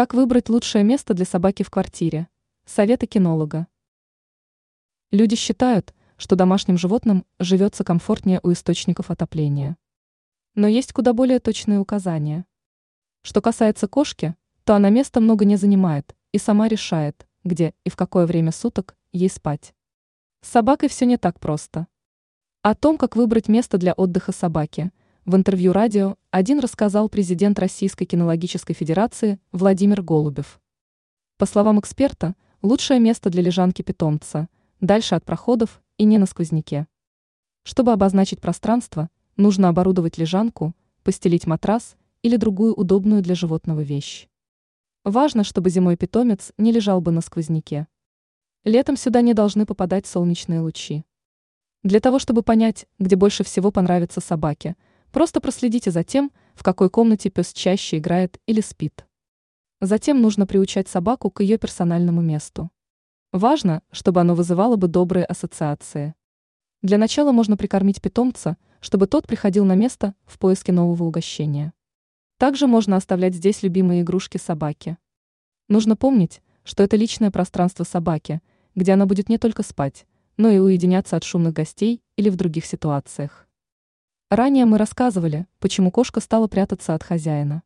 [0.00, 2.26] Как выбрать лучшее место для собаки в квартире?
[2.64, 3.66] Советы кинолога.
[5.10, 9.76] Люди считают, что домашним животным живется комфортнее у источников отопления.
[10.54, 12.46] Но есть куда более точные указания.
[13.20, 14.34] Что касается кошки,
[14.64, 18.96] то она места много не занимает и сама решает, где и в какое время суток
[19.12, 19.74] ей спать.
[20.40, 21.88] С собакой все не так просто.
[22.62, 24.92] О том, как выбрать место для отдыха собаки,
[25.26, 30.60] в интервью радио один рассказал президент Российской кинологической федерации Владимир Голубев.
[31.38, 34.48] По словам эксперта, лучшее место для лежанки питомца–
[34.80, 36.86] дальше от проходов и не на сквозняке.
[37.64, 40.72] Чтобы обозначить пространство, нужно оборудовать лежанку,
[41.02, 44.28] постелить матрас или другую удобную для животного вещь.
[45.02, 47.88] Важно, чтобы зимой питомец не лежал бы на сквозняке.
[48.62, 51.04] Летом сюда не должны попадать солнечные лучи.
[51.82, 54.76] Для того, чтобы понять, где больше всего понравится собаке,
[55.10, 59.06] просто проследите за тем, в какой комнате пес чаще играет или спит.
[59.80, 62.70] Затем нужно приучать собаку к ее персональному месту.
[63.32, 66.14] Важно, чтобы оно вызывало бы добрые ассоциации.
[66.82, 71.72] Для начала можно прикормить питомца, чтобы тот приходил на место в поиске нового угощения.
[72.38, 74.96] Также можно оставлять здесь любимые игрушки собаки.
[75.68, 78.40] Нужно помнить, что это личное пространство собаки,
[78.74, 82.64] где она будет не только спать, но и уединяться от шумных гостей или в других
[82.64, 83.46] ситуациях.
[84.30, 87.64] Ранее мы рассказывали, почему кошка стала прятаться от хозяина.